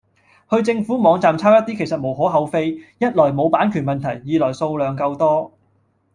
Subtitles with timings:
[0.49, 4.07] 去政府網站抄一啲其實無可厚非，一來冇版權問題，
[4.39, 5.55] 二來數量夠多